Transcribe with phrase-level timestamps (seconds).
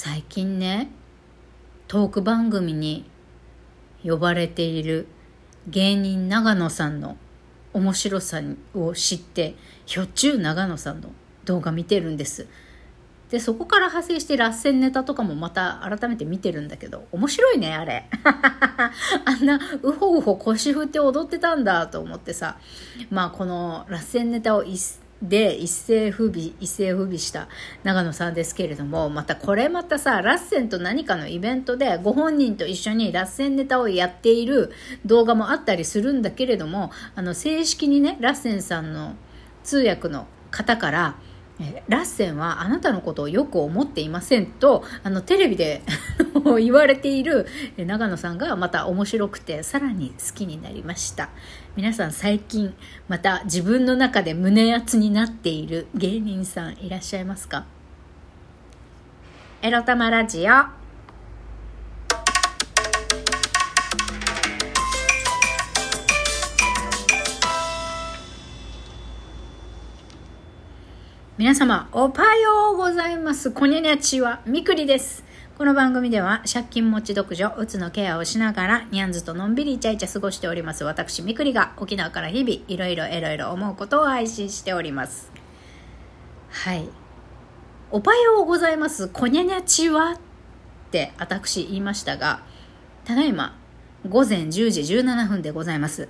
[0.00, 0.90] 最近ね
[1.88, 3.04] トーク番組に
[4.04, 5.08] 呼ばれている
[5.66, 7.16] 芸人長野さんの
[7.72, 8.40] 面白さ
[8.76, 9.56] を知って
[9.86, 11.10] ひょっちゅう長野さんの
[11.46, 12.46] 動画見てるんです。
[13.30, 18.08] でそこから派生してラッセンネタとかもまた改めて見てるんだけど面白いねあれ。
[19.24, 22.58] あんなうほうほ腰振って踊ってたんだと思ってさ
[23.10, 24.80] まあこのラッセンネタを一
[25.22, 27.48] で一世不備一世不備した
[27.82, 34.70] 長野さんですけれどもまたこれまたさラッセンと何かのイベントでご本人と一緒にラッセンネタをやっている
[35.04, 39.16] 動画もあったりするんだけれどもあの正式にねラッセンさんの
[39.64, 41.16] 通訳の方から
[41.88, 45.82] ラッセンはあなたのことをよく思っていませんとあのテレビで
[46.56, 51.30] 言われている長野さんがまた面白くてさらに好きになりました
[51.76, 52.74] 皆さん最近
[53.08, 57.66] また自分の中で胸熱になっている芸人さんいらっしゃいますか？
[59.62, 60.78] エロ玉ラジオ
[71.36, 73.52] 皆様、おはようございます。
[73.52, 75.22] こにゃにちは、みくりです。
[75.58, 80.84] この番組では、借金持ち独女、うつのケアをしながら、にゃんずとのんびりイチャイチャ過ごしております。
[80.84, 85.32] 私、みくりが、沖縄から日々、いろいろいろいろ思うことを配信しております。
[86.48, 86.88] はい。
[87.90, 89.08] おはようございます。
[89.08, 90.18] こにゃにゃちは、っ
[90.92, 92.44] て、私言いましたが、
[93.04, 93.58] ただいま、
[94.08, 96.08] 午前10時17分でございます。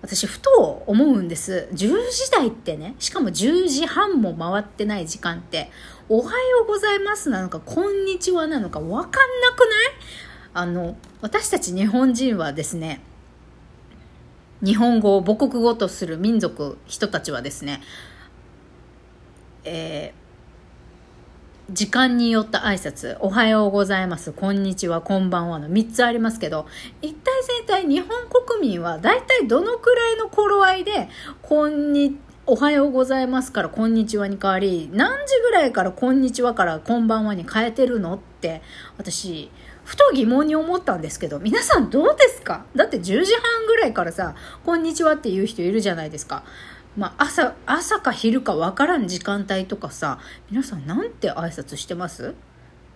[0.00, 1.68] 私ふと思うんです。
[1.72, 1.76] 10
[2.10, 5.70] 時台ってねしかも10時半も回ってない時間って
[6.08, 9.18] おはようございますなのかこんにちはなのか分かんなくない？
[10.54, 13.00] あの私たち日本人はですね
[14.64, 17.80] 日本語を母国語とする民族人たちはですね
[19.64, 20.17] えー
[21.70, 26.66] 時間によった挨拶、おはようございます、こんにちは、こんばんはの3つありますけど、
[27.02, 27.30] 一体
[27.66, 28.08] 全体日本
[28.48, 31.10] 国民は大体どのくらいの頃合いで、
[31.42, 38.62] こんにおはようございますから、こんにちはに変わり、何時ぐらいからこんにちはからこんばんはに変えてるのって、
[38.96, 39.50] 私、
[39.84, 42.64] ふと疑問に思ったんですけど、皆さんどうですか？
[42.76, 46.44] だって10時半ぐらいからさ、こんにちはって言う人いるじゃないですか。
[46.96, 50.18] まあ、朝、朝か昼かわからん時間帯とかさ、
[50.50, 52.34] 皆さんなんて挨拶してます？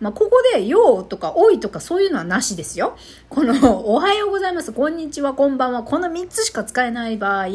[0.00, 2.96] まあ、ここで、ようとか、おいとかそういうのはなしですよ。
[3.28, 3.54] この、
[3.86, 7.46] おはようございます、こんにちは、こんばんは、この3つしか使えない場合、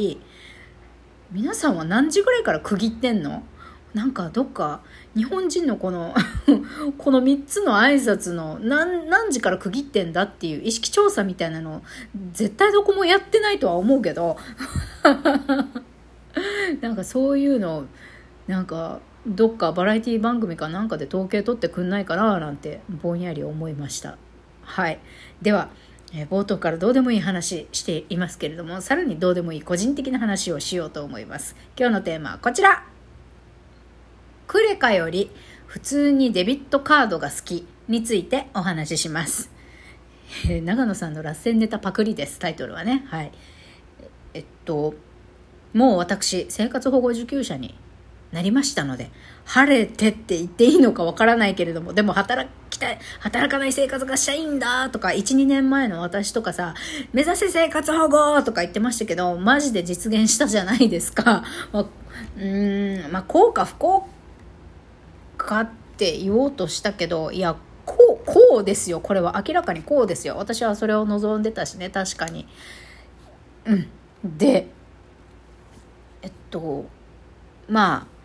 [1.31, 3.43] 皆さんは何時ぐらいから区切ってんの？
[3.93, 4.81] なんかどっか
[5.15, 6.13] 日本人のこの
[6.99, 11.81] この3つの挨拶の何何時から区切ってんだっていう意識調査みたいなの
[12.31, 14.37] 絶対どこもやってないとは思うけど。
[16.81, 17.85] なんかそういうの
[18.47, 24.17] なんかどっかバラエティ番組かなんかで統計取ってくんないかななんてぼんやり思いました。
[24.61, 24.99] はい。
[25.41, 25.69] では、
[26.13, 31.55] え、冒頭からどうでもいい話していますけれどもさらにどうでもいい個人的な話をしようと思います。
[31.77, 32.85] 今日のテーマはこちら。
[34.47, 35.29] クレカより
[35.65, 39.51] 普通にデビットカードが好きについてお話しします、
[40.45, 43.05] えー、長野さんのラッセンネタパクリですタイトルはね。
[43.07, 43.31] はい。
[44.33, 44.93] えっと
[45.73, 47.75] もう私、生活保護受給者に
[48.31, 49.09] なりましたので、
[49.45, 56.73] 晴れてって言っていいのかわからないけれども、でも働きたい、働かない生活がしたいんだとか、1、2年前の私とかさ、
[57.13, 61.43] 目指せ生活保護とか言ってましたけど、マジで実現したじゃないですか。
[61.71, 64.07] まあ、うーん、まあ、こうか不幸
[65.37, 67.55] かって言おうとしたけど、いや、
[67.85, 68.99] こう、こうですよ。
[68.99, 70.35] これは明らかにこうですよ。
[70.37, 72.45] 私はそれを望んでたしね、確かに。
[73.65, 73.87] うん。
[74.25, 74.67] で、
[76.59, 76.85] と
[77.67, 78.17] まあ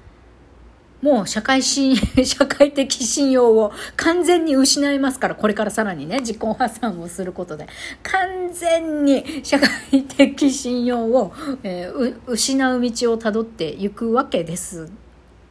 [1.03, 7.67] もう社会信 社会的信用を完全に失いますから、これからさらにね、自己破産をすることで、
[8.05, 11.33] 完全に社会的信用を、
[11.65, 14.89] えー、失う道をたどっていくわけです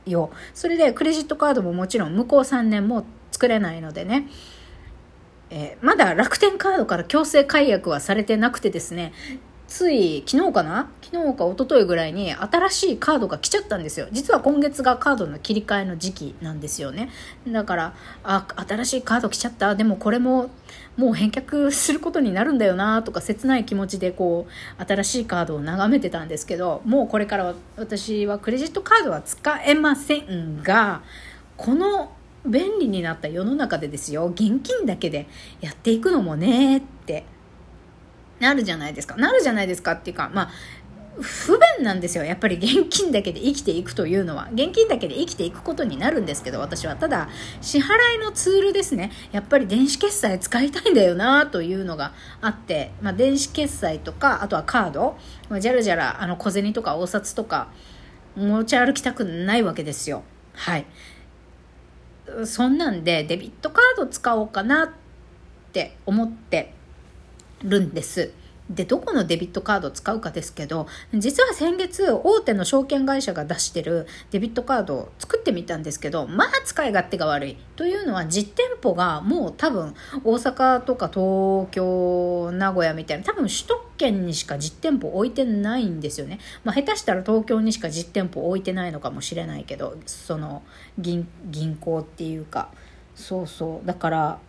[0.05, 0.31] よ。
[0.53, 3.03] それで、クレジットカードももちろん向こう3年も
[3.33, 4.29] 作れないのでね、
[5.49, 9.11] えー、まだ楽天カードから強制解約はされてなくてですね、
[9.71, 10.89] つい昨日かな？
[11.01, 14.07] 昨日か一昨日ぐらいに新しいカードが来ちゃったんですよ。
[14.11, 17.09] 実は今月がカードの切り替えの時期なんですよね。
[17.47, 17.93] だから、
[18.25, 19.73] あ、新しいカード来ちゃった。
[19.75, 20.49] でもこれも
[20.97, 31.01] もう返却することになるんだよなとか切ない気持ちでこう、新しいカードを眺めてたんですけど、もうこれから私はクレジットカードは使えませんが、
[31.55, 32.11] この
[32.45, 35.27] 便利になった世の中でですよ、現金だけで
[35.61, 37.23] やっていくのもねって
[38.41, 39.15] なるじゃないですか。
[39.15, 40.51] なるじゃないですかっていうか、まあ、
[41.19, 42.23] 不便なんですよ。
[42.23, 44.49] やっぱり現金だけで生きていくというのは。
[44.53, 46.95] 現金だけで生きていくことになるんですけど、私は。
[46.95, 47.29] ただ、
[47.61, 49.11] 支払いのツールですね。
[49.31, 55.17] やっぱり電子決済使いたいんだよなというのがあって、まあ、電子決済とか、あとはカード、
[55.49, 57.67] ま、じゃらじゃら、あの、小銭とかお札とか、
[58.35, 60.23] 持ち歩きたくないわけですよ。
[60.53, 60.85] はい。
[62.45, 64.89] そんなんで、デビットカード使おうかなっ
[65.73, 66.73] て思って
[67.63, 68.31] るんです。
[68.69, 77.57] で、どこのデビットカードを使うかですけど、実は先月、大手の証券会社が出してるデビットカードを作ってみたんですけど、まあ使い勝手が悪い。
[77.75, 79.93] というのは、実店舗がもう多分、
[80.23, 86.39] 大阪とか東京、名古屋みたいな、多分首都圏にしか実店舗置いてないんですよね。
[86.63, 90.61] まあ下手したら東京にしか実店舗置いてないのかもしれないけど、その
[90.97, 92.69] 銀、銀行っていうか、
[93.15, 93.85] そうそう。
[93.85, 94.39] だから、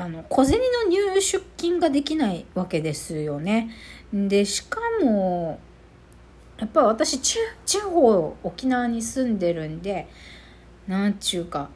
[0.00, 3.68] あの小銭の入出金ができないわけですよね。
[4.14, 5.58] でしかも
[6.56, 10.06] やっぱ私地方沖縄に住んでるんで
[10.86, 11.68] なんちゅうか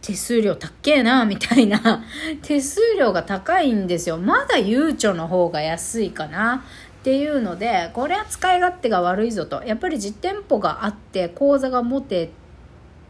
[0.00, 2.04] 手数料高えなみたいな
[2.42, 6.64] 手数料が高いんですよまだゆうちょの方が安いかな
[7.00, 12.43] っていうのでこれは使い勝手が悪いぞとやっぱり実店舗があって口座が持てて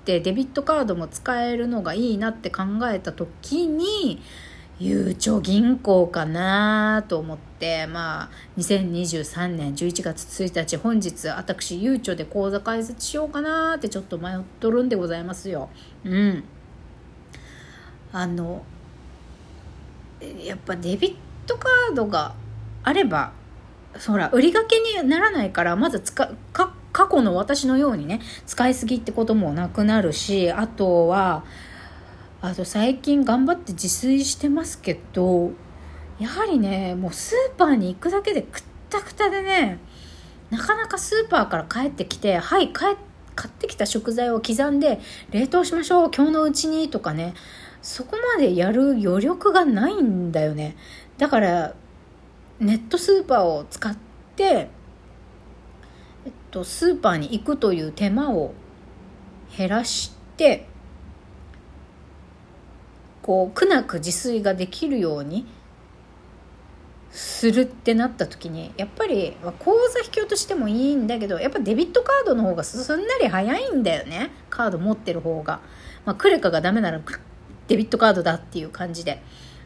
[0.05, 2.63] ってデビットカードも使えるのがいいなって考
[2.93, 4.21] えた時に
[4.79, 15.71] ゆうちょ銀行かなと思ってまあ2023年11月1日本日私ゆうちょで口座開設しようかなってちょっと迷っとるんでございますよ。
[16.05, 16.45] うん。
[18.13, 18.63] あの
[20.45, 21.17] やっぱデビッ
[21.47, 22.35] トカードが
[22.83, 23.33] あれば
[23.99, 31.45] そら売りがけにならないからまず使か過去の私のようにね、使いすぎってこともなくなるし、あとは、
[32.41, 35.51] あと最近頑張って自炊してますけど、
[36.21, 39.81] やはりね、もうスーパーに行くだけでくったくたでね、
[40.51, 42.97] なかなかスーパーから帰ってきて、はい、買っ
[43.59, 45.01] てきた食材を刻んで
[45.33, 47.35] 冷凍しましょう、今日のうちにとかね、
[47.83, 50.77] そこまでやる余力がないんだよね。
[51.19, 51.75] だから、
[52.61, 53.97] ネットスーパーを使っ
[54.37, 54.71] て、
[56.55, 58.55] とスーパーに行くという手間を
[59.57, 60.69] 減らして
[63.23, 65.47] こう苦なく自炊ができるように
[67.11, 74.31] するってなった時にやっぱり口座引き落としてもいいんだけどやっぱデビットカードの方がすんなり早いんだよね。
[74.51, 75.61] カード持ってる方が、
[76.05, 77.01] まあ、クレカがダメなら
[77.67, 79.21] デビットカードだっていう感じで。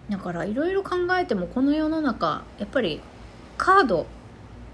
[0.08, 3.02] だからいろいろ考えてもこの世の中やっぱり
[3.58, 4.06] カード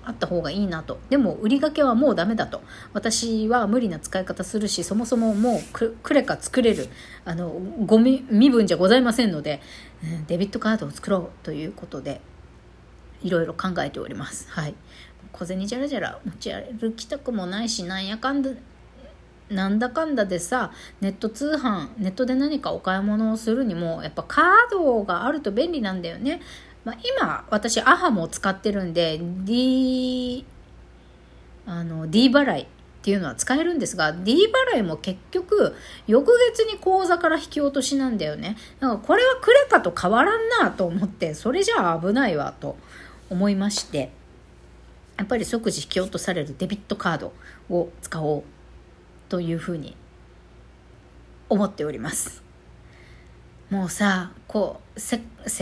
[0.07, 0.99] あった方がいいなと。
[1.09, 2.63] でも売りがけはもうダメだと。
[2.93, 5.61] 私は無理な使い方するしそもそももう
[6.03, 6.89] クレカ作れる
[7.25, 7.51] あの
[7.85, 9.61] ゴミ身分じゃございませんので、
[10.03, 12.21] うん、デビットカードを作ろうということで
[13.23, 14.51] いろいろ考えております。
[14.51, 14.75] はい。
[15.33, 18.51] 小銭じゃらじゃら持ち歩きたくもないしなんやかんだ
[19.51, 26.41] なんだかんだでさネット通販ネットで何かお買い物をするにもやっぱカードがあると便利なんだよね。
[26.85, 30.45] まあ、今私アハも使ってるんで D,
[31.67, 32.67] あの D 払いっ
[33.03, 35.75] ていうのは使えるんですが D 払いも結局
[36.07, 38.57] 翌月に口座から引き落としなんだよね。
[38.81, 42.77] だからこれはクレカと変わらんなと思ってそれじゃあ危ないわと
[43.31, 44.13] 思いまして
[45.17, 47.33] やっぱり即時引き落とされるデビットカード
[47.71, 48.43] を使おう
[49.31, 49.97] というふうに
[51.49, 52.44] 思っております。
[53.71, 55.21] もうさこうせっ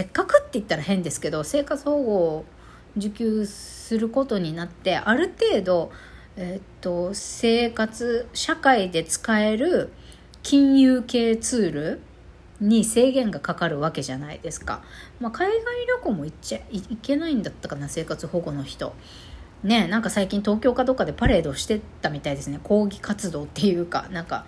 [0.08, 2.44] かくって言ったら変ですけど生活保護を
[2.96, 5.90] 受給することになってある程度、
[6.36, 9.92] えっと生活社会で使える
[10.42, 12.00] 金融系ツール
[12.60, 14.82] に制限がかかるわけじゃないですか、
[15.20, 18.94] まあ、海外旅行も行っちゃいけないんだったかな生活保護の人。
[19.62, 22.58] ねなんか最近東京かどっかでパレードしてたみたいですね。
[22.62, 24.44] 抗議活動っていうかなんか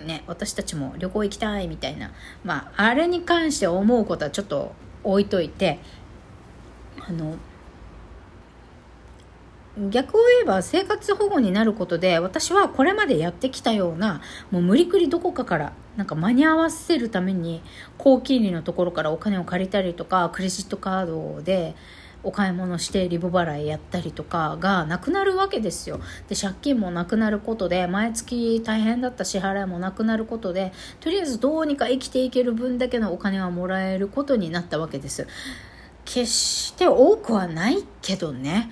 [0.00, 2.12] ね私たちも旅行行きたいみたいな。
[2.44, 4.72] まああれに関して思うことはちょっと
[5.02, 5.78] 置いといて
[7.06, 7.36] あの
[9.90, 14.20] 逆を言えば生活保護になることで私はこれまでやってきたような
[14.52, 17.60] もう無理くりどこかからなんか間に合わせるために
[17.98, 21.74] 高金利のところからお金を借りたりとかクレジットカードで
[22.24, 26.00] お買い物してリボ払いやったりとかがなくなるわけですよ。
[26.28, 35.26] で、借金もなくなることで、毎月大変だった支払いもなくなることで、とりあえずどうにか生きていける分だけのお金はもらえることになったわけです。
[36.04, 38.70] 決して多くはないけどね。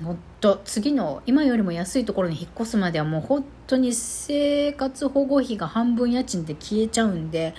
[0.00, 7.54] もっと次の今よりも安いところに引っ越すまではもう本当に生活保護費が半分家賃で消えちゃうんで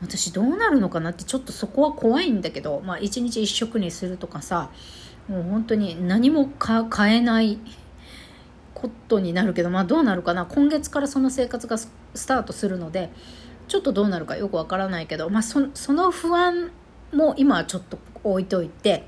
[0.00, 4.70] 私どうなるのかなってちょっとそこは怖いんだけど、まあ、一日一食にするとかさ
[5.28, 7.58] もう本当に何も買えない
[8.74, 10.46] ことになるけど、まあ、どうなるかな。
[10.46, 11.90] 今月からその生活がス
[12.26, 13.10] タートするので
[13.68, 15.60] ちょっとどうなるかよくわからないけど、まあ、そ
[15.92, 16.70] の不安
[17.12, 19.04] も今はちょっと置いといて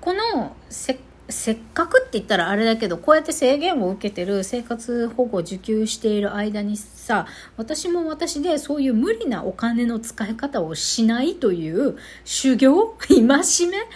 [0.00, 0.98] このせ
[1.30, 7.26] せっかくって言ったらあれだけどこうやって制限を受けてる生活保護受給している間にさ
[7.58, 13.36] 私も私でそういう無理なお金の使い方をしないという修行戒め？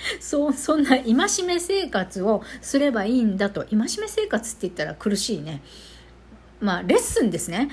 [0.20, 1.14] そうそんな戒
[1.46, 5.62] め生活をすればいいんだと戒め生活って言ったら苦しいね
[6.60, 7.70] まあレッスンですね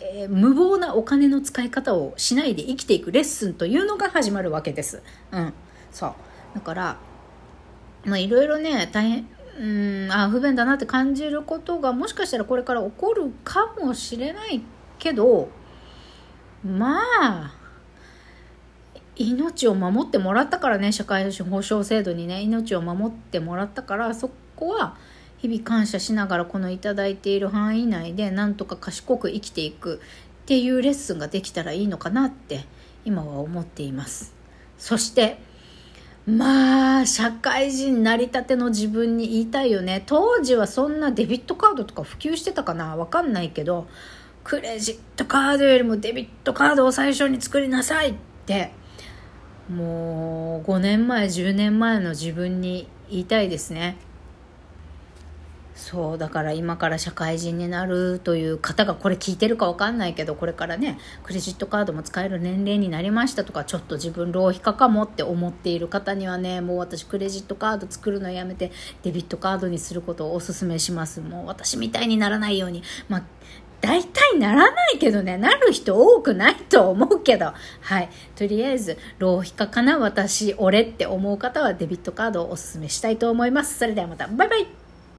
[0.00, 5.02] えー、無謀なお金の使い方をしないで生きていくレッスンというのが始まるわけです。
[5.32, 5.52] うん。
[5.90, 6.12] そう。
[6.54, 6.96] だから、
[8.04, 9.28] まあいろいろね、大変、
[9.58, 14.62] うん、あ不便だなって感じることがもしかしたらこれから起こるかもしれない
[14.98, 15.48] けど、
[16.64, 17.54] まあ、
[19.16, 24.96] 命を守ってもらったからね、社会保障制度にね、命を守ってもらったから、そこは
[25.38, 30.00] 日々感謝しながらこの頂いている範囲内でなんとか賢く生きていく
[30.42, 32.64] っていうレッスンができたらいいのかなって
[33.04, 34.34] 今は思っています。
[34.78, 35.38] そして
[36.28, 40.02] まあ、社会人なりたての自分に言いたいよね。
[40.04, 43.86] 当時はそんなデビットカードとか普及してたかなわかんないけど、
[44.44, 48.72] クレジットカードよりもデビットカードを最初に作りなさいって、
[49.70, 53.96] もう5年前、10年前の自分に言いたいですね。
[55.78, 68.72] そうだから今から社会人になるという方がこれ聞いてるか分かんないけどこれからねクレジットカードも使える年齢になりましたとかちょっと自分浪費家かもって思っている方にはねもう私クレジットカード作るのやめて
[69.04, 71.20] デビットカードにすることをお勧めします。
[71.20, 72.82] もう私みたいにならないように。
[73.08, 73.22] まあ
[73.80, 78.08] 大体ならないけどね、なる人多くないと思うけど、はい。
[78.34, 83.78] とりあえず、浪費家かな、私、俺って思う方はデビットカードをお勧めしたいと思います。
[83.78, 84.77] それではまた、バイバイ。